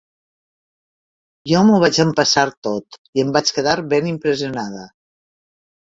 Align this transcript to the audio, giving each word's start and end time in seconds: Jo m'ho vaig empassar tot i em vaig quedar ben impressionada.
Jo 1.51 1.61
m'ho 1.67 1.77
vaig 1.85 2.01
empassar 2.05 2.47
tot 2.71 2.99
i 3.07 3.25
em 3.27 3.37
vaig 3.39 3.55
quedar 3.59 3.79
ben 3.97 4.13
impressionada. 4.17 4.93